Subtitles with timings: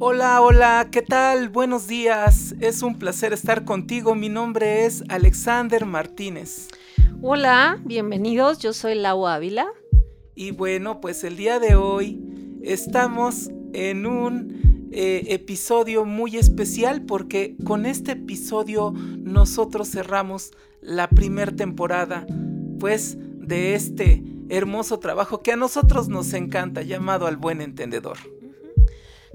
[0.00, 1.48] Hola, hola, ¿qué tal?
[1.50, 2.56] Buenos días.
[2.58, 4.16] Es un placer estar contigo.
[4.16, 6.66] Mi nombre es Alexander Martínez.
[7.22, 8.58] Hola, bienvenidos.
[8.58, 9.68] Yo soy Lau Ávila.
[10.34, 12.20] Y bueno, pues el día de hoy
[12.64, 21.52] estamos en un eh, episodio muy especial porque con este episodio nosotros cerramos la primera
[21.52, 22.26] temporada,
[22.80, 28.18] pues de este hermoso trabajo que a nosotros nos encanta, llamado al buen entendedor.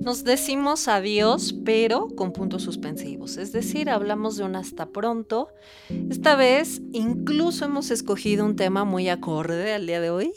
[0.02, 5.50] Nos decimos adiós, pero con puntos suspensivos, es decir, hablamos de un hasta pronto.
[6.10, 10.32] Esta vez incluso hemos escogido un tema muy acorde al día de hoy.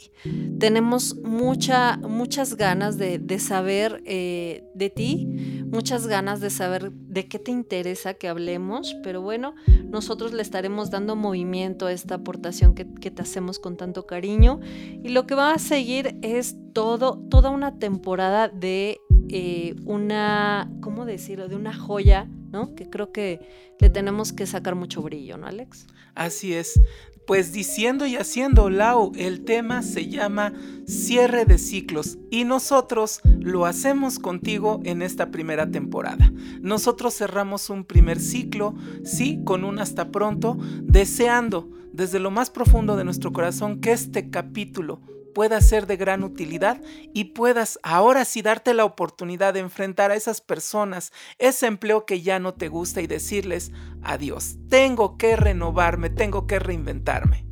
[0.59, 5.27] Tenemos mucha, muchas ganas de, saber eh, de ti,
[5.65, 9.55] muchas ganas de saber de qué te interesa que hablemos, pero bueno,
[9.85, 14.59] nosotros le estaremos dando movimiento a esta aportación que, que te hacemos con tanto cariño.
[15.03, 21.05] Y lo que va a seguir es todo, toda una temporada de eh, una, ¿cómo
[21.05, 21.47] decirlo?
[21.47, 22.75] De una joya, ¿no?
[22.75, 23.39] Que creo que
[23.79, 25.87] le tenemos que sacar mucho brillo, ¿no, Alex?
[26.15, 26.79] Así es.
[27.25, 30.53] Pues diciendo y haciendo, Lau, el tema se llama
[30.85, 36.33] cierre de ciclos y nosotros lo hacemos contigo en esta primera temporada.
[36.61, 42.97] Nosotros cerramos un primer ciclo, sí, con un hasta pronto, deseando desde lo más profundo
[42.97, 44.99] de nuestro corazón que este capítulo
[45.33, 46.81] pueda ser de gran utilidad
[47.13, 52.21] y puedas ahora sí darte la oportunidad de enfrentar a esas personas, ese empleo que
[52.21, 54.57] ya no te gusta y decirles adiós.
[54.69, 57.45] Tengo que renovarme, tengo que reinventarme.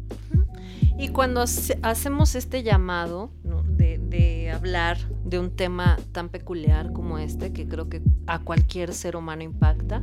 [0.97, 3.31] Y cuando hacemos este llamado
[3.65, 8.93] de, de hablar de un tema tan peculiar como este, que creo que a cualquier
[8.93, 10.01] ser humano impacta,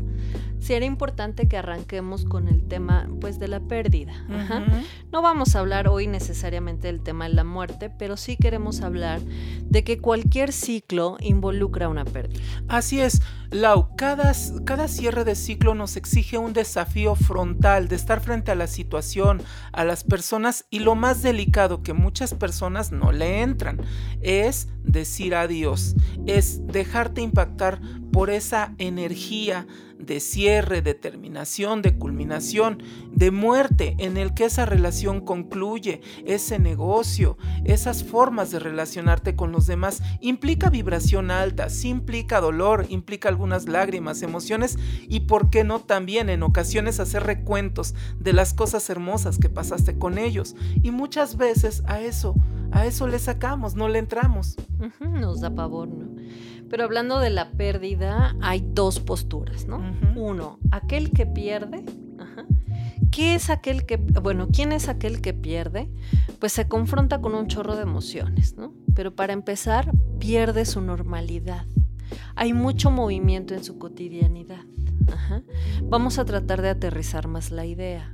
[0.61, 4.12] sí era importante que arranquemos con el tema pues de la pérdida.
[5.12, 9.20] No vamos a hablar hoy necesariamente del tema de la muerte, pero sí queremos hablar
[9.20, 12.40] de que cualquier ciclo involucra una pérdida.
[12.68, 13.20] Así es,
[13.51, 14.33] Lau, cada,
[14.64, 19.40] cada cierre de ciclo nos exige un desafío frontal de estar frente a la situación,
[19.73, 23.80] a las personas y lo más delicado que muchas personas no le entran
[24.20, 24.68] es
[25.08, 25.96] decir adiós,
[26.27, 27.80] es dejarte impactar
[28.13, 29.67] por esa energía
[29.98, 32.83] de cierre, de terminación, de culminación,
[33.13, 39.51] de muerte en el que esa relación concluye, ese negocio, esas formas de relacionarte con
[39.51, 45.64] los demás, implica vibración alta, sí implica dolor, implica algunas lágrimas, emociones y, por qué
[45.64, 50.55] no, también en ocasiones hacer recuentos de las cosas hermosas que pasaste con ellos.
[50.83, 52.35] Y muchas veces a eso,
[52.73, 54.56] a eso le sacamos, no le entramos.
[55.01, 56.08] nos da pavor, ¿no?
[56.68, 59.83] Pero hablando de la pérdida, hay dos posturas, ¿no?
[60.17, 61.84] Uno, aquel que pierde.
[63.11, 65.90] ¿Qué es aquel que, bueno, quién es aquel que pierde?
[66.39, 68.74] Pues se confronta con un chorro de emociones, ¿no?
[68.95, 71.67] Pero para empezar, pierde su normalidad.
[72.36, 74.64] Hay mucho movimiento en su cotidianidad.
[75.83, 78.13] Vamos a tratar de aterrizar más la idea.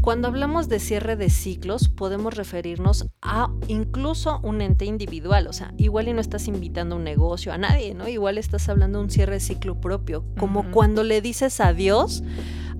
[0.00, 5.74] Cuando hablamos de cierre de ciclos, podemos referirnos a incluso un ente individual, o sea,
[5.76, 8.08] igual y no estás invitando a un negocio, a nadie, ¿no?
[8.08, 12.22] Igual estás hablando de un cierre de ciclo propio, como cuando le dices adiós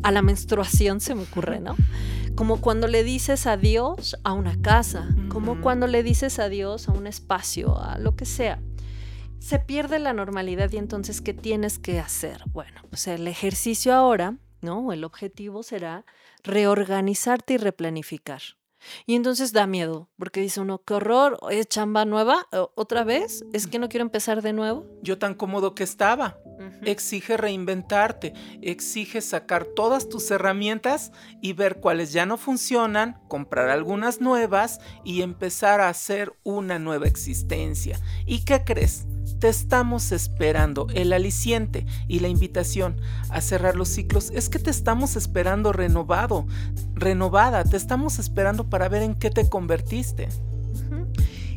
[0.02, 1.76] a la menstruación, se me ocurre, ¿no?
[2.34, 7.06] Como cuando le dices adiós a una casa, como cuando le dices adiós a un
[7.06, 8.60] espacio, a lo que sea
[9.40, 12.44] se pierde la normalidad y entonces, ¿qué tienes que hacer?
[12.52, 14.92] Bueno, pues el ejercicio ahora, ¿no?
[14.92, 16.04] El objetivo será
[16.44, 18.42] reorganizarte y replanificar.
[19.04, 23.66] Y entonces da miedo, porque dice uno, qué horror, es chamba nueva, otra vez, es
[23.66, 24.86] que no quiero empezar de nuevo.
[25.02, 26.38] Yo tan cómodo que estaba.
[26.82, 31.12] Exige reinventarte, exige sacar todas tus herramientas
[31.42, 37.06] y ver cuáles ya no funcionan, comprar algunas nuevas y empezar a hacer una nueva
[37.06, 38.00] existencia.
[38.24, 39.06] ¿Y qué crees?
[39.40, 40.86] Te estamos esperando.
[40.92, 42.96] El aliciente y la invitación
[43.30, 46.46] a cerrar los ciclos es que te estamos esperando renovado,
[46.94, 47.64] renovada.
[47.64, 50.28] Te estamos esperando para ver en qué te convertiste.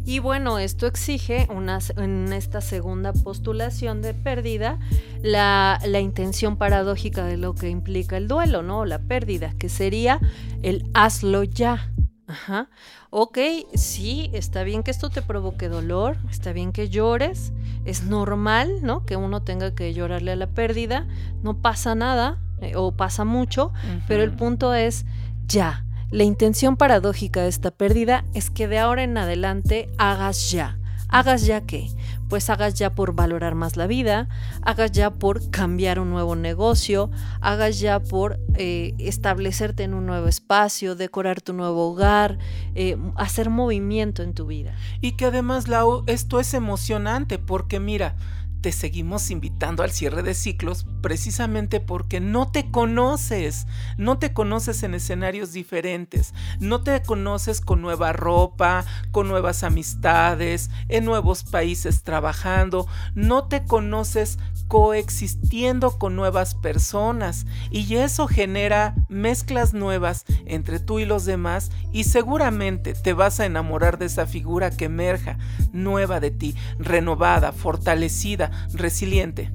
[0.06, 4.80] Y bueno, esto exige una, en esta segunda postulación de pérdida
[5.22, 8.86] la, la, intención paradójica de lo que implica el duelo, ¿no?
[8.86, 10.20] La pérdida, que sería
[10.62, 11.94] el hazlo ya.
[12.34, 12.68] Ajá.
[13.12, 13.38] Ok,
[13.76, 17.54] sí, está bien que esto te provoque dolor, está bien que llores,
[17.86, 19.06] es normal, ¿no?
[19.06, 21.06] Que uno tenga que llorarle a la pérdida,
[21.44, 23.72] no pasa nada eh, o pasa mucho,
[24.08, 25.06] pero el punto es
[25.46, 25.86] ya.
[26.10, 30.80] La intención paradójica de esta pérdida es que de ahora en adelante hagas ya.
[31.10, 31.90] ¿Hagas ya qué?
[32.34, 34.28] Pues hagas ya por valorar más la vida,
[34.64, 40.28] hagas ya por cambiar un nuevo negocio, hagas ya por eh, establecerte en un nuevo
[40.28, 42.40] espacio, decorar tu nuevo hogar,
[42.74, 44.74] eh, hacer movimiento en tu vida.
[45.00, 48.16] Y que además, Lau, esto es emocionante porque mira,
[48.64, 53.68] te seguimos invitando al cierre de ciclos precisamente porque no te conoces,
[53.98, 60.70] no te conoces en escenarios diferentes, no te conoces con nueva ropa, con nuevas amistades,
[60.88, 69.74] en nuevos países trabajando, no te conoces coexistiendo con nuevas personas y eso genera mezclas
[69.74, 74.72] nuevas entre tú y los demás y seguramente te vas a enamorar de esa figura
[74.72, 75.38] que emerja
[75.72, 79.52] nueva de ti, renovada, fortalecida, resiliente.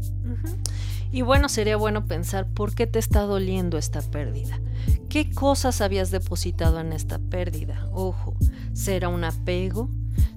[1.10, 4.60] Y bueno, sería bueno pensar por qué te está doliendo esta pérdida.
[5.08, 7.88] ¿Qué cosas habías depositado en esta pérdida?
[7.92, 8.36] Ojo,
[8.74, 9.88] ¿será un apego?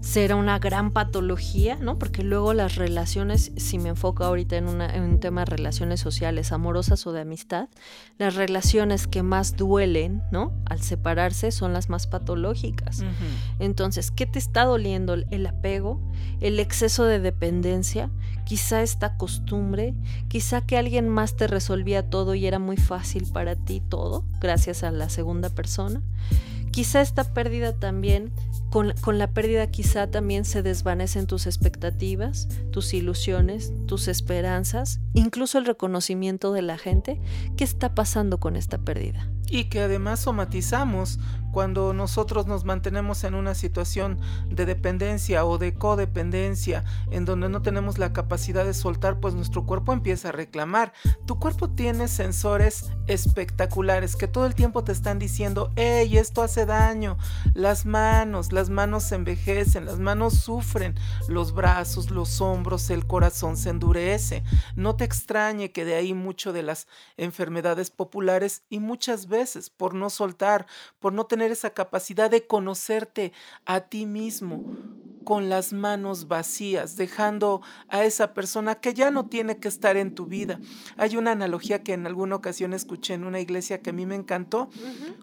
[0.01, 1.97] Será una gran patología, ¿no?
[1.99, 7.05] Porque luego las relaciones, si me enfoco ahorita en, un tema de relaciones sociales, amorosas
[7.05, 7.69] o de amistad,
[8.17, 10.53] las relaciones que más duelen, ¿no?
[10.65, 13.03] Al separarse son las más patológicas.
[13.59, 15.13] Entonces, ¿qué te está doliendo?
[15.13, 16.01] El apego,
[16.41, 18.09] el exceso de dependencia,
[18.43, 19.93] quizá esta costumbre,
[20.27, 24.83] quizá que alguien más te resolvía todo y era muy fácil para ti todo, gracias
[24.83, 26.01] a la segunda persona.
[26.71, 28.31] Quizá esta pérdida también,
[28.69, 35.65] con, la pérdida quizá también se desvanecen tus expectativas, tus ilusiones, tus esperanzas, incluso el
[35.65, 37.19] reconocimiento de la gente.
[37.57, 39.27] ¿Qué está pasando con esta pérdida?
[39.49, 41.19] Y que además somatizamos
[41.51, 47.61] cuando nosotros nos mantenemos en una situación de dependencia o de codependencia, en donde no
[47.61, 50.93] tenemos la capacidad de soltar, pues nuestro cuerpo empieza a reclamar.
[51.25, 56.65] Tu cuerpo tiene sensores espectaculares que todo el tiempo te están diciendo, hey, esto hace
[56.65, 57.17] daño.
[57.53, 60.95] Las manos, las manos se envejecen, las manos sufren,
[61.27, 64.43] los brazos, los hombros, el corazón se endurece.
[64.75, 66.87] No te extrañe que de ahí mucho de las
[67.17, 70.65] enfermedades populares y muchas veces por no soltar,
[70.99, 73.33] por no tener esa capacidad de conocerte
[73.65, 74.63] a ti mismo
[75.23, 80.13] con las manos vacías, dejando a esa persona que ya no tiene que estar en
[80.15, 80.59] tu vida.
[80.97, 84.15] Hay una analogía que en alguna ocasión escuché en una iglesia que a mí me
[84.15, 84.69] encantó.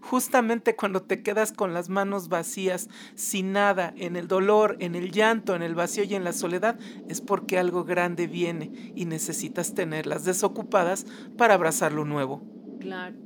[0.00, 5.10] Justamente cuando te quedas con las manos vacías, sin nada, en el dolor, en el
[5.10, 6.78] llanto, en el vacío y en la soledad,
[7.08, 11.06] es porque algo grande viene y necesitas tenerlas desocupadas
[11.36, 12.42] para abrazar lo nuevo.
[12.80, 13.16] Claro.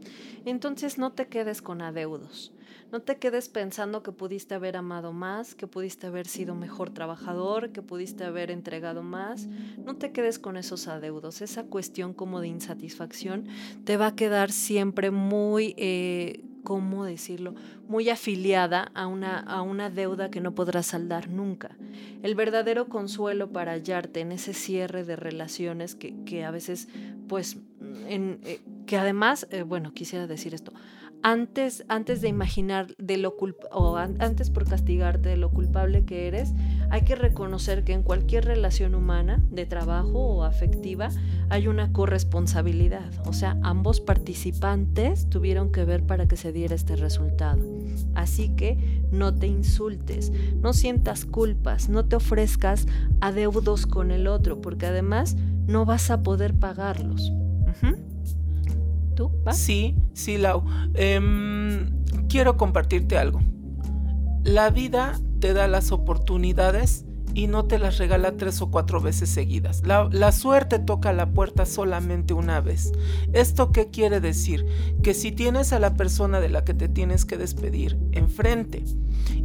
[0.45, 2.53] Entonces no te quedes con adeudos.
[2.93, 7.71] No te quedes pensando que pudiste haber amado más, que pudiste haber sido mejor trabajador,
[7.71, 9.49] que pudiste haber entregado más.
[9.83, 11.41] No te quedes con esos adeudos.
[11.41, 13.47] Esa cuestión como de insatisfacción
[13.85, 15.75] te va a quedar siempre muy...
[15.79, 17.55] Eh, ¿cómo decirlo?
[17.89, 21.77] Muy afiliada a una, a una deuda que no podrás saldar nunca.
[22.23, 26.89] El verdadero consuelo para hallarte en ese cierre de relaciones que, a veces,
[27.29, 27.57] pues,
[28.07, 30.73] en, eh, que además, eh, bueno, quisiera decir esto,
[31.23, 33.37] antes, antes de imaginar de lo
[33.71, 36.53] o antes por castigarte de lo culpable que eres,
[36.91, 41.11] hay que reconocer que en cualquier relación humana, de trabajo o afectiva,
[41.49, 43.11] hay una corresponsabilidad.
[43.27, 47.63] O sea, ambos participantes tuvieron que ver para que se diera este resultado.
[48.15, 52.87] Así que no te insultes, no sientas culpas, no te ofrezcas
[53.21, 55.37] adeudos con el otro, porque además
[55.67, 57.33] no vas a poder pagarlos.
[59.53, 60.65] Sí, sí, Lau.
[60.95, 63.41] Em, quiero compartirte algo.
[64.45, 67.05] La vida te da las oportunidades
[67.35, 69.83] y no te las regala tres o cuatro veces seguidas.
[69.87, 72.93] La, la, suerte toca la puerta solamente una vez.
[73.33, 74.67] ¿Esto qué quiere decir?
[75.03, 78.85] Que si tienes a la persona de la que te tienes que despedir enfrente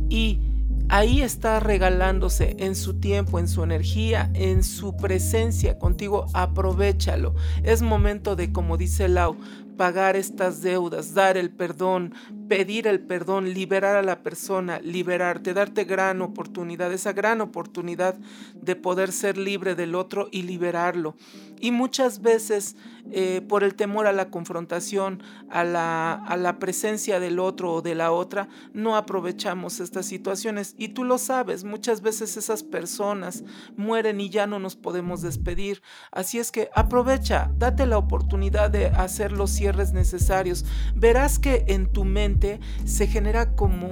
[0.09, 0.56] y
[0.89, 7.35] ahí está regalándose en su tiempo, en su energía, en su presencia contigo, aprovechalo.
[7.63, 9.37] Es momento de, como dice Lau,
[9.77, 12.13] pagar estas deudas, dar el perdón,
[12.47, 18.15] pedir el perdón, liberar a la persona, liberarte, darte gran oportunidad, esa gran oportunidad
[18.55, 21.15] de poder ser libre del otro y liberarlo.
[21.59, 22.75] Y muchas veces
[23.11, 27.81] eh, por el temor a la confrontación, a la, a la presencia del otro o
[27.81, 30.75] de la otra, no aprovechamos estas situaciones.
[30.77, 33.43] Y tú lo sabes, muchas veces esas personas
[33.75, 35.81] mueren y ya no nos podemos despedir.
[36.11, 40.65] Así es que aprovecha, date la oportunidad de hacer los cierres necesarios.
[40.95, 42.36] Verás que en tu mente
[42.85, 43.87] se genera como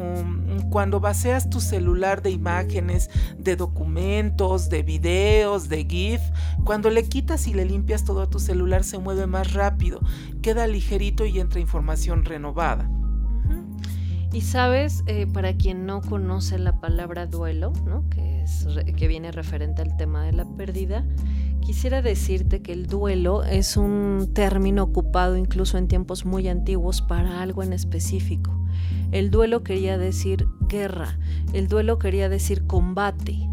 [0.69, 6.21] cuando vacias tu celular de imágenes, de documentos, de videos, de GIF,
[6.63, 9.99] cuando le quitas y le limpias todo a tu celular se mueve más rápido,
[10.41, 12.89] queda ligerito y entra información renovada.
[14.31, 17.71] Y sabes, eh, para quien no conoce la palabra duelo,
[18.09, 21.05] que, es, que viene referente al tema de la pérdida,
[21.65, 27.41] Quisiera decirte que el duelo es un término ocupado incluso en tiempos muy antiguos para
[27.41, 28.55] algo en específico.
[29.12, 31.17] El duelo quería decir guerra,
[31.53, 33.50] el duelo quería decir combate.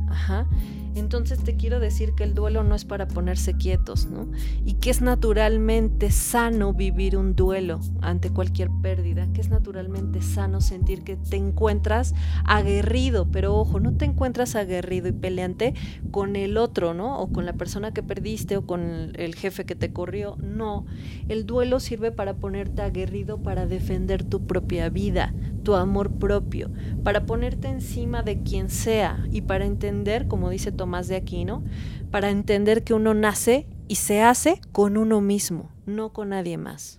[0.94, 4.30] Entonces te quiero decir que el duelo no es para ponerse quietos, ¿no?
[4.64, 10.61] Y que es naturalmente sano vivir un duelo ante cualquier pérdida, que es naturalmente sano
[10.61, 15.75] sentir que te encuentras aguerrido, pero ojo, no te encuentras aguerrido y peleante
[16.11, 17.20] con el otro, ¿no?
[17.20, 20.87] O con la persona que perdiste o con el jefe que te corrió, no.
[21.28, 26.70] El duelo sirve para ponerte aguerrido para defender tu propia vida, tu amor propio,
[27.04, 31.62] para ponerte encima de quien sea y para entender, como dice Tomás de Aquino,
[32.11, 36.99] para entender que uno nace y se hace con uno mismo, no con nadie más.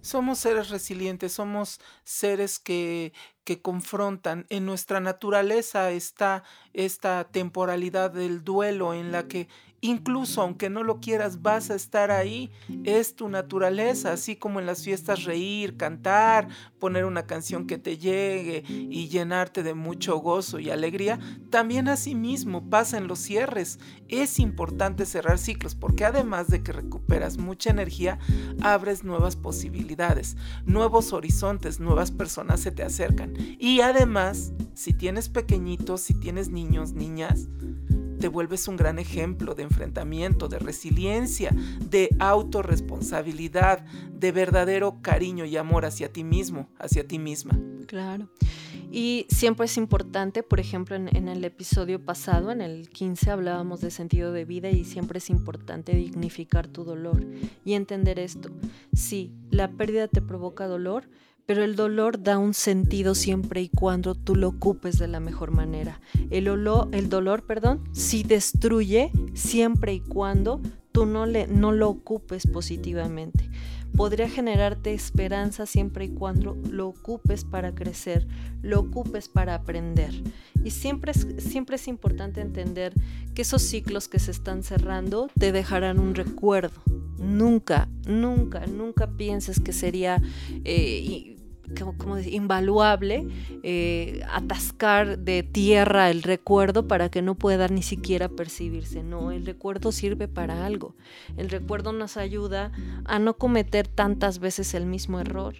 [0.00, 3.12] Somos seres resilientes, somos seres que,
[3.44, 4.46] que confrontan.
[4.48, 9.48] En nuestra naturaleza está esta temporalidad del duelo en la que
[9.86, 12.50] Incluso aunque no lo quieras, vas a estar ahí.
[12.82, 16.48] Es tu naturaleza, así como en las fiestas reír, cantar,
[16.80, 21.20] poner una canción que te llegue y llenarte de mucho gozo y alegría.
[21.50, 23.78] También así mismo pasa en los cierres.
[24.08, 28.18] Es importante cerrar ciclos porque además de que recuperas mucha energía,
[28.62, 33.34] abres nuevas posibilidades, nuevos horizontes, nuevas personas se te acercan.
[33.60, 37.46] Y además, si tienes pequeñitos, si tienes niños, niñas,
[38.18, 45.56] te vuelves un gran ejemplo de enfrentamiento, de resiliencia, de autorresponsabilidad, de verdadero cariño y
[45.56, 47.58] amor hacia ti mismo, hacia ti misma.
[47.86, 48.28] Claro.
[48.90, 53.90] Y siempre es importante, por ejemplo, en, el episodio pasado, en el 15, hablábamos de
[53.90, 57.26] sentido de vida y siempre es importante dignificar tu dolor
[57.64, 58.50] y entender esto.
[58.92, 61.08] Si la pérdida te provoca dolor,
[61.46, 65.52] pero el dolor da un sentido siempre y cuando tú lo ocupes de la mejor
[65.52, 66.00] manera.
[66.30, 70.60] El, el dolor, perdón, sí destruye siempre y cuando
[70.90, 73.48] tú no, le, no lo ocupes positivamente.
[73.96, 78.26] Podría generarte esperanza siempre y cuando lo ocupes para crecer,
[78.60, 80.10] lo ocupes para aprender.
[80.64, 82.92] Y siempre es, siempre es importante entender
[83.34, 86.82] que esos ciclos que se están cerrando te dejarán un recuerdo.
[87.18, 90.20] Nunca, nunca, nunca pienses que sería...
[90.64, 91.35] Eh,
[91.78, 93.26] como, invaluable
[93.62, 99.02] eh, atascar de tierra el recuerdo para que no pueda ni siquiera percibirse.
[99.02, 100.94] No, el recuerdo sirve para algo.
[101.36, 102.72] El recuerdo nos ayuda
[103.04, 105.54] a no cometer tantas veces el mismo error.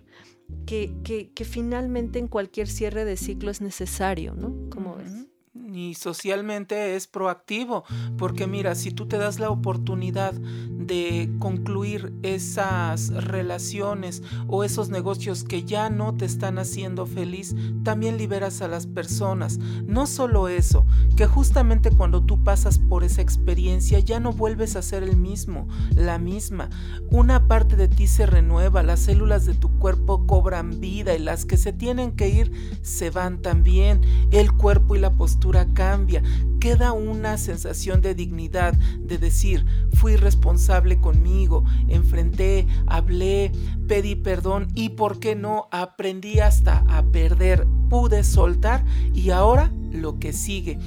[0.64, 4.54] Que, que, finalmente en cualquier cierre de ciclo es necesario, ¿no?
[4.70, 5.26] ¿Cómo ves?
[5.72, 7.84] Y socialmente es proactivo,
[8.16, 15.44] porque mira, si tú te das la oportunidad de concluir esas relaciones o esos negocios
[15.44, 19.58] que ya no te están haciendo feliz, también liberas a las personas.
[19.58, 20.86] No solo eso,
[21.16, 25.68] que justamente cuando tú pasas por esa experiencia ya no vuelves a ser el mismo,
[25.94, 26.70] la misma.
[27.10, 31.44] Una parte de ti se renueva, las células de tu cuerpo cobran vida y las
[31.44, 34.00] que se tienen que ir se van también.
[34.30, 36.22] El cuerpo y la postura cambia,
[36.60, 43.52] queda una sensación de dignidad, de decir, fui responsable conmigo, enfrenté, hablé,
[43.86, 48.84] pedí perdón y, ¿por qué no?, aprendí hasta a perder, pude soltar
[49.14, 50.78] y ahora lo que sigue.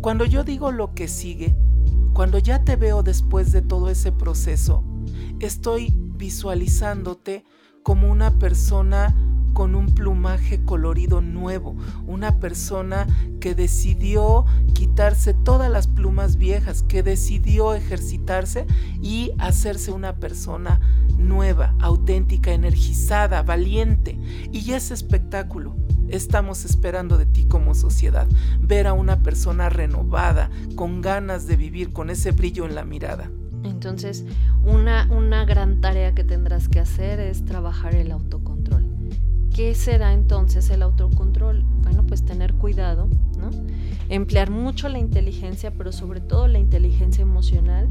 [0.00, 1.54] Cuando yo digo lo que sigue,
[2.12, 4.82] cuando ya te veo después de todo ese proceso,
[5.40, 7.44] estoy visualizándote
[7.88, 9.14] como una persona
[9.54, 11.74] con un plumaje colorido nuevo,
[12.06, 13.06] una persona
[13.40, 18.66] que decidió quitarse todas las plumas viejas, que decidió ejercitarse
[19.00, 20.80] y hacerse una persona
[21.16, 24.18] nueva, auténtica, energizada, valiente.
[24.52, 25.74] Y ese espectáculo
[26.10, 28.28] estamos esperando de ti como sociedad,
[28.60, 33.30] ver a una persona renovada, con ganas de vivir, con ese brillo en la mirada.
[33.68, 34.24] Entonces,
[34.64, 38.98] una, una gran tarea que tendrás que hacer es trabajar el autocontrol
[39.58, 41.64] ¿Qué será entonces el autocontrol?
[41.82, 43.08] Bueno, pues tener cuidado,
[43.40, 43.50] ¿no?
[44.08, 47.88] Emplear mucho la inteligencia, pero sobre todo la inteligencia emocional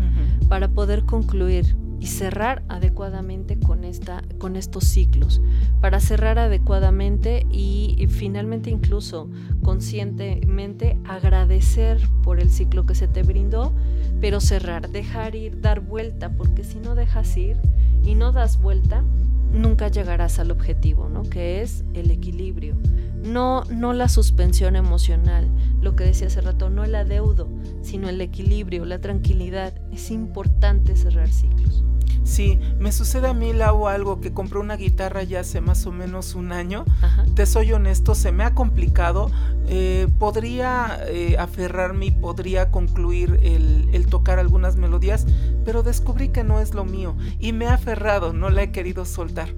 [0.47, 5.41] para poder concluir y cerrar adecuadamente con, esta, con estos ciclos,
[5.81, 9.29] para cerrar adecuadamente y, y, finalmente incluso
[9.63, 13.73] conscientemente agradecer por el ciclo que se te brindó,
[14.21, 17.57] pero cerrar, dejar ir, dar vuelta, porque si no dejas ir
[18.03, 19.03] y no das vuelta,
[19.51, 21.23] nunca llegarás al objetivo, ¿no?
[21.23, 22.75] Que es el equilibrio.
[23.27, 25.49] No, no la suspensión emocional,
[25.81, 27.49] lo que decía hace rato, no el adeudo,
[27.81, 29.73] sino el equilibrio, la tranquilidad.
[29.91, 31.83] Es importante cerrar ciclos.
[32.27, 35.93] Sí, me sucede a mí, Lau, algo que compré una guitarra ya hace más o
[35.93, 36.83] menos un año.
[37.35, 39.31] Te soy honesto, se me ha complicado.
[39.69, 45.25] Eh, podría eh, aferrarme y podría concluir el, el, tocar algunas melodías,
[45.63, 49.05] pero descubrí que no es lo mío y me ha aferrado, no la he querido
[49.05, 49.49] soltar.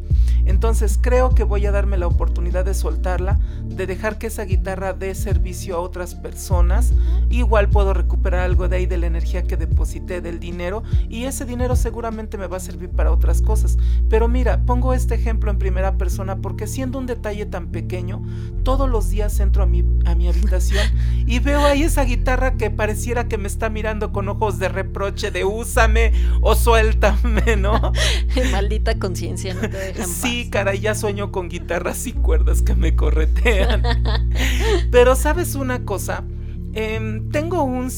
[0.45, 4.93] Entonces creo que voy a darme la oportunidad de soltarla, de dejar que esa guitarra
[4.93, 6.93] dé servicio a otras personas,
[7.29, 11.45] igual puedo recuperar algo de ahí de la energía que deposité del dinero y ese
[11.45, 13.77] dinero seguramente me va a servir para otras cosas.
[14.09, 18.21] Pero mira, pongo este ejemplo en primera persona porque siendo un detalle tan pequeño,
[18.63, 20.85] todos los días entro a mi, a mi habitación
[21.25, 25.31] y veo ahí esa guitarra que pareciera que me está mirando con ojos de reproche
[25.31, 26.11] de úsame
[26.41, 27.91] o suéltame, ¿no?
[28.51, 32.95] Maldita conciencia, no te dejan Sí, cara, ya sueño con guitarras y cuerdas que me
[32.95, 33.38] corretean.
[34.91, 36.23] Pero sabes una cosa,
[36.73, 37.89] Em, tengo un,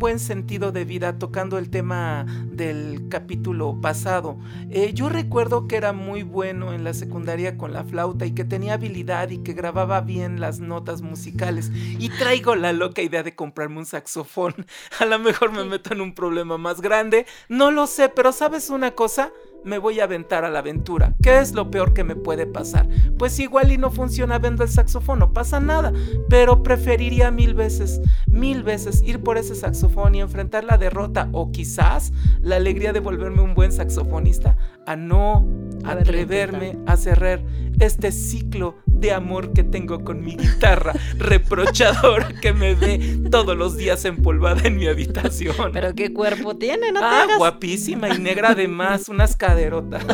[0.00, 4.36] buen sentido de vida tocando el tema del capítulo pasado.
[4.68, 8.44] Eh, yo recuerdo que era muy bueno en la secundaria con la flauta y que
[8.44, 11.70] tenía habilidad y que grababa bien las notas musicales.
[11.98, 14.54] Y traigo la loca idea de comprarme un saxofón.
[14.98, 17.26] A lo mejor me meto en un problema más grande.
[17.48, 19.30] No lo sé, pero ¿sabes una cosa?
[19.66, 21.14] Me voy a aventar a la aventura.
[21.20, 22.88] ¿Qué es lo peor que me puede pasar?
[23.18, 25.92] Pues igual y no funciona vendo el saxofón, no pasa nada,
[26.30, 31.50] pero preferiría mil veces, mil veces ir por ese saxofón y enfrentar la derrota o
[31.50, 35.46] quizás la alegría de volverme un buen saxofonista a no
[35.84, 37.40] atreverme a cerrar
[37.78, 43.76] este ciclo de amor que tengo con mi guitarra reprochadora que me ve todos los
[43.76, 45.54] días empolvada en mi habitación.
[45.72, 47.00] Pero qué cuerpo tiene, ¿no?
[47.02, 50.04] ah, guapísima y negra además, unas caderotas.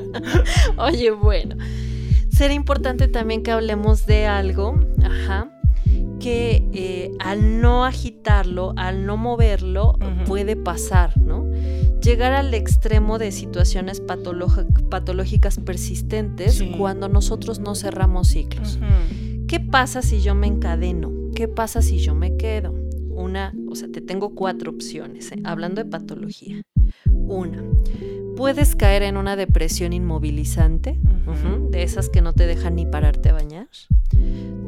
[0.76, 1.56] Oye, bueno,
[2.30, 5.50] será importante también que hablemos de algo, ajá,
[6.20, 11.47] que eh, al no agitarlo, al no moverlo, puede pasar, ¿no?
[12.02, 18.78] Llegar al extremo de situaciones patológicas persistentes cuando nosotros no cerramos ciclos.
[19.46, 21.12] ¿Qué pasa si yo me encadeno?
[21.34, 22.74] ¿Qué pasa si yo me quedo?
[23.10, 25.40] Una, o sea, te tengo cuatro opciones, ¿eh?
[25.44, 26.62] hablando de patología.
[27.12, 27.64] Una,
[28.38, 30.96] puedes caer en una depresión inmovilizante,
[31.70, 33.66] de esas que no te dejan ni pararte a bañar.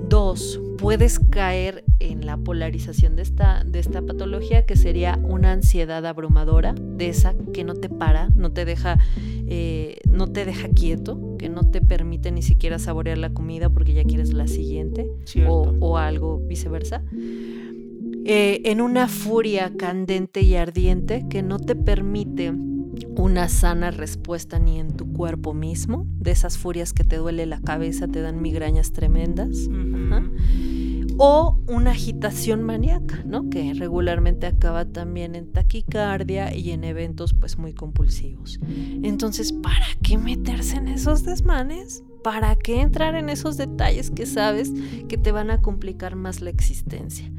[0.09, 6.05] Dos, puedes caer en la polarización de esta, de esta patología, que sería una ansiedad
[6.05, 8.99] abrumadora, de esa que no te para, no te deja,
[9.47, 13.93] eh, no te deja quieto, que no te permite ni siquiera saborear la comida porque
[13.93, 15.07] ya quieres la siguiente,
[15.47, 17.05] o, algo viceversa.
[18.25, 22.53] Eh, en una furia candente y ardiente que no te permite
[23.17, 27.61] una sana respuesta ni en tu cuerpo mismo, de esas furias que te duele la
[27.61, 29.69] cabeza, te dan migrañas tremendas,
[31.23, 33.51] o una agitación maníaca, ¿no?
[33.51, 38.59] Que regularmente acaba también en taquicardia y en eventos pues muy compulsivos.
[39.03, 42.03] Entonces, ¿para qué meterse en esos desmanes?
[42.25, 44.73] ¿Para qué entrar en esos detalles que sabes
[45.09, 47.31] que te van a complicar más la existencia?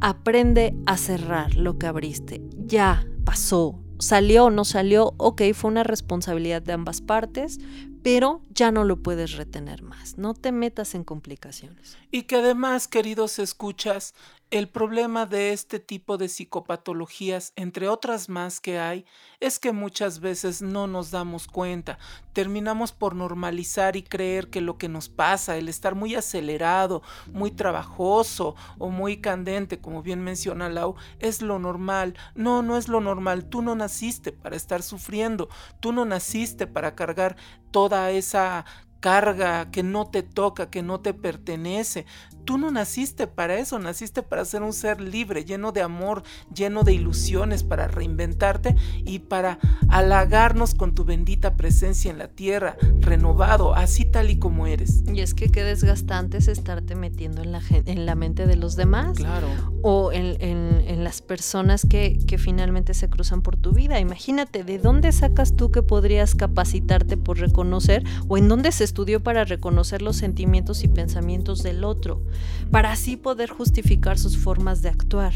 [0.00, 2.42] Aprende a cerrar lo que abriste.
[2.66, 7.58] Ya pasó, salió o no salió, ok, fue una responsabilidad de ambas partes,
[8.02, 10.18] pero ya no lo puedes retener más.
[10.18, 11.98] No te metas en complicaciones.
[12.10, 14.14] Y que además, queridos escuchas,
[14.50, 19.04] el problema de este tipo de psicopatologías, entre otras más que hay,
[19.40, 21.98] es que muchas veces no nos damos cuenta.
[22.32, 27.50] Terminamos por normalizar y creer que lo que nos pasa, el estar muy acelerado, muy
[27.50, 32.14] trabajoso o muy candente, como bien menciona Lau, es lo normal.
[32.34, 33.44] No, no es lo normal.
[33.50, 35.50] Tú no naciste para estar sufriendo.
[35.80, 37.36] Tú no naciste para cargar
[37.70, 38.64] toda esa
[39.00, 42.06] carga que no te toca, que no te pertenece.
[42.44, 46.22] Tú no naciste para eso, naciste para ser un ser libre, lleno de amor,
[46.54, 49.58] lleno de ilusiones, para reinventarte y para
[49.90, 55.02] halagarnos con tu bendita presencia en la tierra, renovado, así tal y como eres.
[55.12, 58.76] Y es que qué desgastante es estarte metiendo en la, en la mente de los
[58.76, 59.18] demás.
[59.18, 59.48] Claro.
[59.82, 64.00] O en, en las personas que, que finalmente se cruzan por tu vida.
[64.00, 69.22] Imagínate, ¿de dónde sacas tú que podrías capacitarte por reconocer o en dónde se estudió
[69.22, 72.22] para reconocer los sentimientos y pensamientos del otro?
[72.70, 75.32] para así poder justificar sus formas de actuar.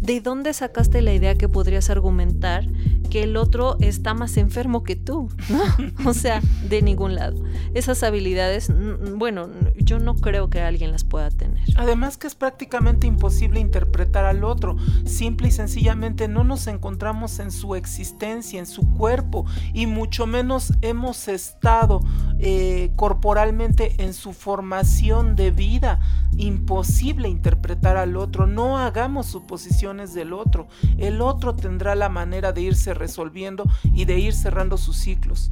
[0.00, 2.66] ¿De dónde sacaste la idea que podrías argumentar
[3.12, 5.28] que el otro está más enfermo que tú?
[6.06, 7.42] O sea, de ningún lado.
[7.74, 8.72] Esas habilidades,
[9.16, 11.62] bueno, yo no creo que alguien las pueda tener.
[11.76, 14.76] Además que es prácticamente imposible interpretar al otro.
[15.04, 19.44] Simple y sencillamente no nos encontramos en su existencia, en su cuerpo,
[19.74, 22.00] y mucho menos hemos estado
[22.38, 26.00] eh, corporalmente en su formación de vida.
[26.38, 28.46] Imposible interpretar al otro.
[28.46, 30.66] No hagamos suposiciones del otro.
[30.96, 35.50] El otro tendrá la manera de irse resolviendo y de ir cerrando sus ciclos.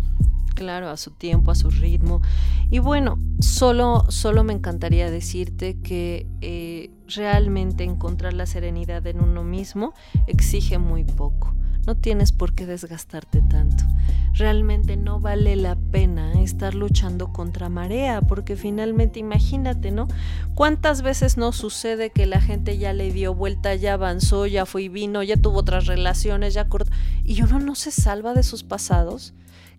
[0.54, 2.20] Claro, a su tiempo, a su ritmo.
[2.70, 9.42] Y bueno, solo, solo me encantaría decirte que eh, realmente encontrar la serenidad en uno
[9.42, 9.94] mismo
[10.26, 11.54] exige muy poco.
[11.86, 13.84] No tienes por qué desgastarte tanto.
[14.34, 20.08] realmente no vale la pena estar luchando contra marea, porque finalmente imagínate, ¿no?
[20.54, 24.84] ¿Cuántas veces no sucede que la gente ya le dio vuelta, ya avanzó, ya fue
[24.84, 26.90] y vino, ya tuvo otras relaciones, ya cortó,
[27.24, 29.34] y uno no se salva de sus pasados?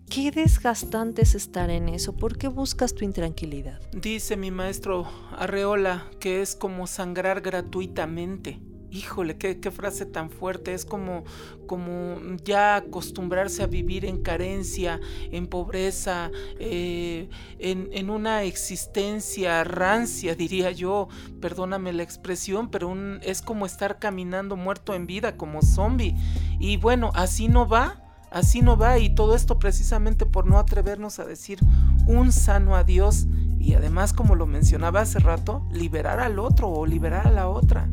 [0.08, 2.14] Qué desgastante es estar en eso.
[2.14, 3.80] ¿Por qué buscas tu intranquilidad?
[3.92, 8.60] Dice mi maestro Arreola que es como sangrar gratuitamente.
[8.92, 10.74] Híjole, qué, frase tan fuerte.
[10.74, 11.24] Es como,
[11.66, 15.00] como ya acostumbrarse a vivir en carencia,
[15.30, 21.08] en pobreza, eh, en, en, una existencia rancia, diría yo.
[21.40, 26.14] Perdóname la expresión, pero un, es como estar caminando muerto en vida, como zombie.
[26.60, 27.98] Y bueno, así no va
[28.32, 31.58] Así no va y todo esto precisamente por no atrevernos a decir
[32.06, 33.26] un sano adiós
[33.58, 37.90] y además, como lo mencionaba hace rato, liberar al otro o liberar a la otra.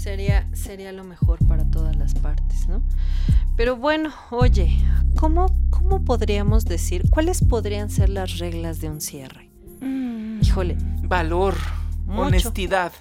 [0.00, 2.80] Sería, sería lo mejor para todas las partes, ¿no?
[3.54, 4.82] Pero bueno, oye,
[5.14, 9.50] ¿cómo, cómo podríamos decir, cuáles podrían ser las reglas de un cierre?
[9.82, 10.40] Mm.
[10.40, 10.78] Híjole.
[11.02, 11.54] Valor,
[12.08, 12.92] honestidad.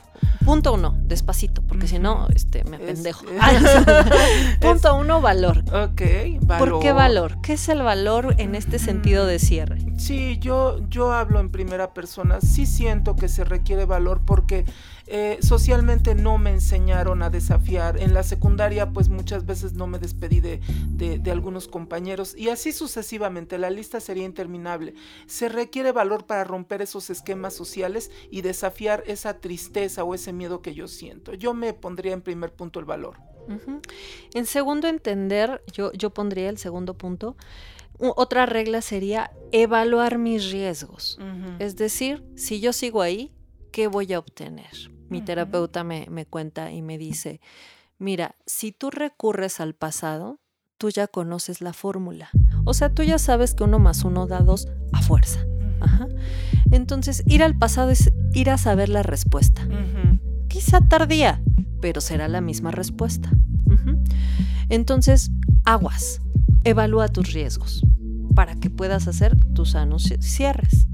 [0.44, 3.26] Punto uno, despacito, porque si no, este, me apendejo.
[4.60, 5.60] Punto uno, valor.
[5.72, 6.02] Ok,
[6.42, 6.70] valor.
[6.70, 7.40] ¿Por qué valor?
[7.42, 9.78] ¿Qué es el valor en este sentido de cierre?
[10.00, 12.40] Sí, yo, yo hablo en primera persona.
[12.40, 14.64] Sí siento que se requiere valor porque
[15.08, 18.02] eh, socialmente no me enseñaron a desafiar.
[18.02, 20.62] En la secundaria pues muchas veces no me despedí de,
[20.96, 23.58] de, algunos compañeros y así sucesivamente.
[23.58, 24.94] La lista sería interminable.
[25.28, 30.62] Se requiere valor para romper esos esquemas sociales y desafiar esa tristeza o ese miedo
[30.62, 31.34] que yo siento.
[31.34, 33.18] Yo me pondría en primer punto el valor.
[34.34, 37.36] En segundo entender, yo, yo pondría el segundo punto.
[38.00, 41.20] Otra regla sería evaluar mis riesgos.
[41.60, 43.34] Es decir, si yo sigo ahí,
[43.72, 44.90] ¿qué voy a obtener?
[45.10, 47.42] mi terapeuta me, cuenta y me dice,
[47.98, 50.40] mira, si tú recurres al pasado,
[50.78, 52.30] tú ya conoces la fórmula.
[52.66, 55.46] O sea, tú ya sabes que uno más uno da dos a fuerza.
[56.72, 59.68] Entonces, ir al pasado es ir a saber la respuesta.
[60.48, 61.42] Quizá tardía,
[61.82, 63.32] pero será la misma respuesta.
[64.70, 65.32] Entonces,
[65.66, 66.22] aguas,
[66.64, 67.84] evalúa tus riesgos
[68.39, 70.88] para que puedas hacer tus sanos cierres.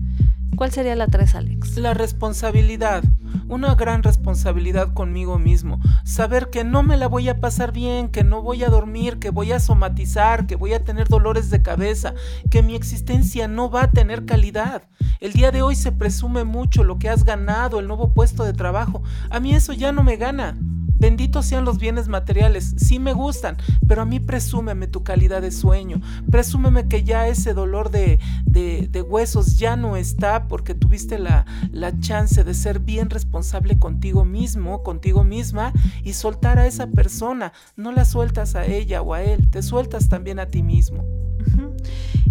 [0.55, 1.77] ¿Cuál sería la tres, Alex?
[1.77, 3.03] La responsabilidad.
[3.47, 5.79] Una gran responsabilidad conmigo mismo.
[6.05, 9.29] Saber que no me la voy a pasar bien, que no voy a dormir, que
[9.29, 12.15] voy a somatizar, que voy a tener dolores de cabeza,
[12.49, 14.81] que mi existencia no va a tener calidad.
[15.19, 18.53] El día de hoy se presume mucho lo que has ganado, el nuevo puesto de
[18.53, 19.03] trabajo.
[19.29, 20.57] A mí eso ya no me gana.
[20.97, 25.51] Benditos sean los bienes materiales, sí me gustan, pero a mí presúmeme tu calidad de
[25.51, 31.45] sueño, presúmeme que ya ese dolor de, de, huesos ya no está porque tuviste la,
[31.71, 37.51] la chance de ser bien responsable contigo mismo, contigo misma y soltar a esa persona.
[37.75, 41.03] No la sueltas a ella o a él, te sueltas también a ti mismo.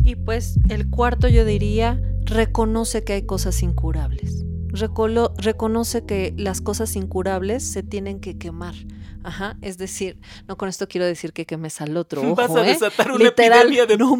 [0.03, 4.34] Y pues el cuarto yo diría, reconoce que hay cosas incurables
[4.75, 8.75] reconoce que las cosas incurables se tienen que quemar.
[9.23, 12.21] Ajá, es decir, no con esto quiero decir que quemes al otro.
[12.23, 12.73] Ojo, Vas a ¿eh?
[12.73, 14.17] desatar una epidemia de no,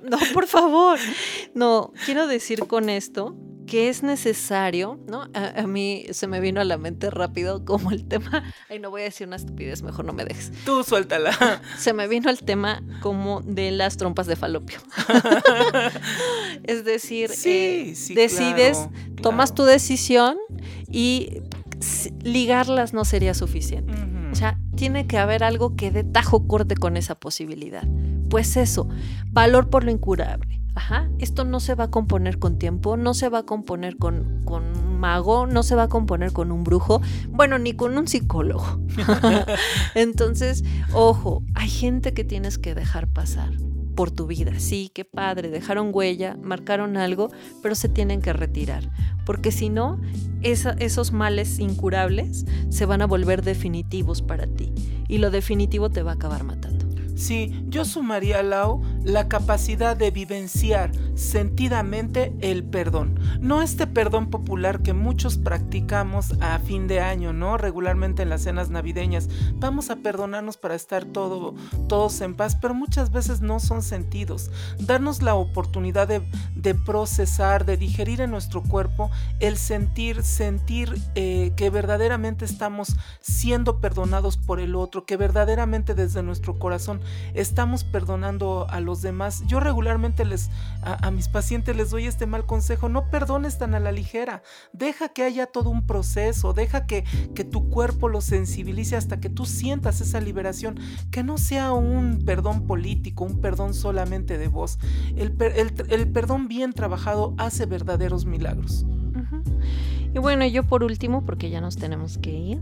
[0.00, 0.98] no, por favor.
[1.54, 3.36] No, quiero decir con esto
[3.72, 5.30] que es necesario, ¿no?
[5.32, 9.00] A, mí se me vino a la mente rápido como el tema, ay, no voy
[9.00, 10.52] a decir una estupidez, mejor no me dejes.
[10.66, 11.32] Tú suéltala.
[11.78, 14.78] Se me vino el tema como de las trompas de falopio.
[16.64, 18.88] es decir, eh, decides,
[19.22, 20.36] tomas tu decisión
[20.90, 21.40] y
[22.22, 23.94] ligarlas no sería suficiente.
[24.30, 27.88] O sea, tiene que haber algo que dé tajo corte con esa posibilidad.
[28.28, 28.86] Pues eso,
[29.30, 33.28] valor por lo incurable Ajá, esto no se va a componer con tiempo, no se
[33.28, 37.02] va a componer con, con un mago, no se va a componer con un brujo,
[37.28, 38.80] bueno, ni con un psicólogo.
[39.94, 43.50] Entonces, ojo, hay gente que tienes que dejar pasar
[43.94, 44.58] por tu vida.
[44.58, 47.30] Sí, qué padre, dejaron huella, marcaron algo,
[47.62, 48.90] pero se tienen que retirar,
[49.26, 50.00] porque si no,
[50.42, 54.72] esos males incurables se van a volver definitivos para ti
[55.08, 56.91] y lo definitivo te va a acabar matando.
[57.22, 63.20] Sí, yo sumaría, Lau, la capacidad de vivenciar sentidamente el perdón.
[63.40, 67.58] No este perdón popular que muchos practicamos a fin de año, ¿no?
[67.58, 69.28] Regularmente en las cenas navideñas.
[69.54, 71.54] Vamos a perdonarnos para estar todo,
[71.88, 74.50] todos en paz, pero muchas veces no son sentidos.
[74.80, 81.70] Darnos la oportunidad de, procesar, de digerir en nuestro cuerpo el sentir, sentir eh, que
[81.70, 87.00] verdaderamente estamos siendo perdonados por el otro, que verdaderamente desde nuestro corazón
[87.34, 89.42] estamos perdonando al los demás.
[89.46, 90.50] Yo regularmente les
[90.82, 95.08] a, mis pacientes les doy este mal consejo, no perdones tan a la ligera, deja
[95.08, 99.46] que haya todo un proceso, deja que, que tu cuerpo lo sensibilice hasta que tú
[99.46, 100.78] sientas esa liberación,
[101.10, 104.78] que no sea un perdón político, un perdón solamente de voz.
[105.16, 105.36] El,
[105.88, 108.84] el, perdón bien trabajado hace verdaderos milagros.
[110.14, 112.60] Y bueno, yo por último, porque ya nos tenemos que ir,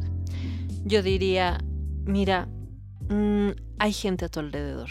[0.84, 1.58] yo diría,
[2.04, 2.48] mira,
[3.10, 4.90] mm, hay gente a tu alrededor.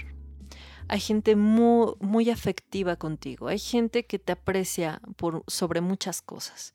[0.90, 3.48] Hay gente muy, afectiva contigo.
[3.48, 5.02] Hay gente que te aprecia
[5.48, 6.74] sobre muchas cosas.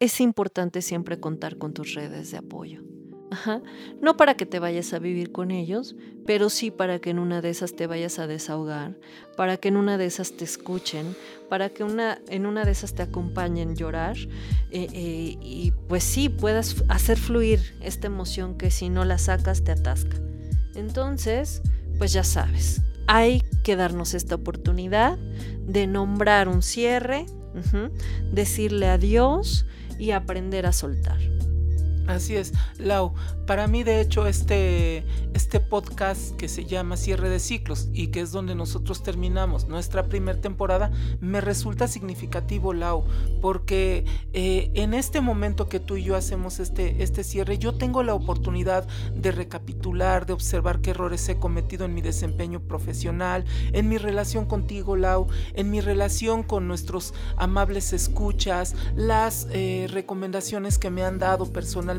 [0.00, 2.82] Es importante siempre contar con tus redes de apoyo.
[4.00, 7.40] No para que te vayas a vivir con ellos, pero sí para que en una
[7.40, 8.96] de esas te vayas a desahogar,
[9.36, 11.16] para que en una de esas te escuchen,
[11.48, 14.16] para que en una de esas te acompañen llorar
[14.70, 19.64] eh, eh, y pues sí puedas hacer fluir esta emoción que si no la sacas
[19.64, 20.16] te atasca.
[20.74, 21.62] Entonces,
[21.98, 25.18] pues ya sabes, hay que darnos esta oportunidad
[25.66, 27.26] de nombrar un cierre,
[28.32, 29.66] decirle adiós
[29.98, 31.18] y aprender a soltar.
[32.06, 33.14] Así es, Lau.
[33.46, 38.20] Para mí, de hecho, este, este podcast que se llama Cierre de Ciclos y que
[38.20, 43.04] es donde nosotros terminamos nuestra primera temporada, me resulta significativo, Lau,
[43.40, 48.02] porque eh, en este momento que tú y yo hacemos este, este cierre, yo tengo
[48.02, 53.88] la oportunidad de recapitular, de observar qué errores he cometido en mi desempeño profesional, en
[53.88, 60.90] mi relación contigo, Lau, en mi relación con nuestros amables escuchas, las eh, recomendaciones que
[60.90, 61.93] me han dado personalmente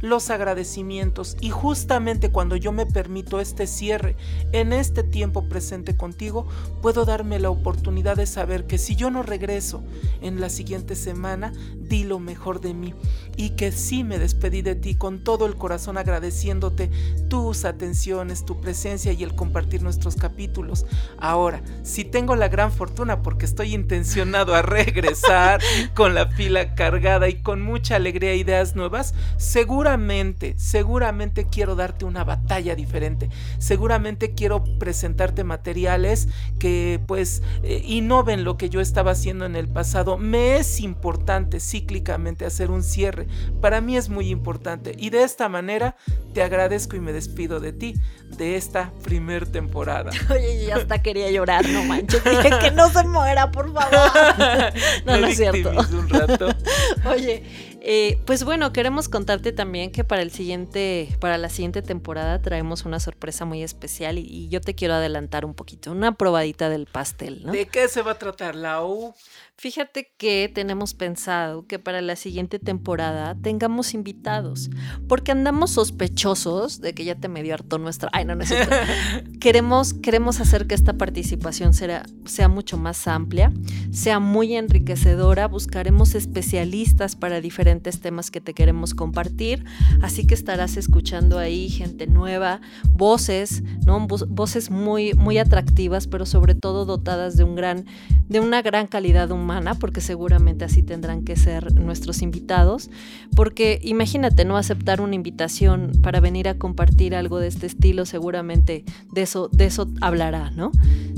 [0.00, 4.16] los agradecimientos y justamente cuando yo me permito este cierre
[4.52, 6.46] en este tiempo presente contigo,
[6.82, 9.82] puedo darme la oportunidad de saber que si yo no regreso
[10.20, 12.94] en la siguiente semana, di lo mejor de mí
[13.36, 16.90] y que sí me despedí de ti con todo el corazón agradeciéndote
[17.28, 20.86] tus atenciones, tu presencia y el compartir nuestros capítulos.
[21.18, 25.60] Ahora, si tengo la gran fortuna porque estoy intencionado a regresar
[25.94, 32.04] con la pila cargada y con mucha alegría e ideas nuevas, seguramente, seguramente quiero darte
[32.04, 33.30] una batalla diferente.
[33.58, 39.68] Seguramente quiero presentarte materiales que pues eh, innoven lo que yo estaba haciendo en el
[39.68, 40.18] pasado.
[40.18, 43.26] Me es importante cíclicamente hacer un cierre.
[43.60, 45.96] Para mí es muy importante y de esta manera
[46.34, 47.94] te agradezco y me despido de ti
[48.36, 50.10] de esta primer temporada.
[50.30, 52.22] Oye, yo hasta quería llorar, no manches.
[52.24, 53.92] Dije que no se muera, por favor.
[55.06, 55.70] no, no es cierto.
[55.70, 56.48] Un rato.
[57.10, 57.42] Oye,
[57.80, 62.84] eh, pues bueno, queremos contarte también que para el siguiente, para la siguiente temporada traemos
[62.84, 67.42] una sorpresa muy especial y, yo te quiero adelantar un poquito, una probadita del pastel,
[67.44, 67.52] ¿no?
[67.52, 69.14] ¿De qué se va a tratar, Lau?
[69.58, 74.70] Fíjate que tenemos pensado que para la siguiente temporada tengamos invitados,
[75.08, 78.10] porque andamos sospechosos de que ya te medio hartó nuestra...
[78.12, 78.52] Ay, no, no es
[79.40, 83.52] queremos, queremos hacer que esta participación sea, sea mucho más amplia,
[83.92, 89.64] sea muy enriquecedora, buscaremos especialistas para diferentes temas que te queremos compartir,
[90.02, 92.60] así que estarás escuchando ahí gente nueva,
[92.94, 94.06] voces, ¿no?
[94.06, 97.84] voces muy, muy atractivas, pero sobre todo dotadas de, un gran,
[98.28, 102.90] de una gran calidad humana porque seguramente así tendrán que ser nuestros invitados,
[103.34, 104.56] porque imagínate, ¿no?
[104.56, 109.66] Aceptar una invitación para venir a compartir algo de este estilo, seguramente de eso, de
[109.66, 110.72] eso hablará, ¿no?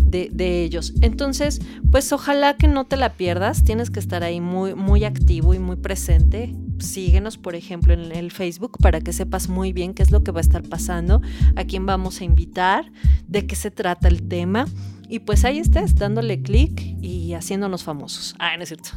[0.08, 0.94] De, de ellos.
[1.02, 5.54] Entonces, pues ojalá que no te la pierdas, tienes que estar ahí muy, muy activo
[5.54, 10.02] y muy presente síguenos, por ejemplo, en el Facebook para que sepas muy bien qué
[10.02, 11.20] es lo que va a estar pasando,
[11.56, 12.90] a quién vamos a invitar,
[13.26, 14.66] de qué se trata el tema.
[15.08, 18.34] Y pues ahí estés, dándole clic y haciéndonos famosos.
[18.38, 18.90] Ah, no es cierto.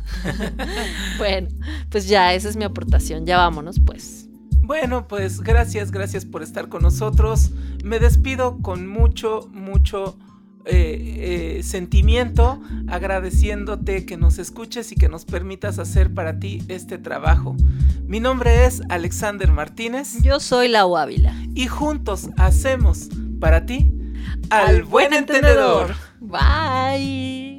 [1.18, 1.48] bueno,
[1.90, 3.26] pues ya, esa es mi aportación.
[3.26, 4.28] Ya vámonos, pues.
[4.62, 7.52] Bueno, pues gracias, gracias por estar con nosotros.
[7.84, 10.18] Me despido con mucho, mucho
[10.66, 16.98] eh, eh, sentimiento, agradeciéndote que nos escuches y que nos permitas hacer para ti este
[16.98, 17.56] trabajo.
[18.06, 20.22] Mi nombre es Alexander Martínez.
[20.22, 21.34] Yo soy Lau Ávila.
[21.56, 23.92] Y juntos hacemos para ti
[24.50, 25.96] al, buen entendedor.
[26.20, 27.51] Bye.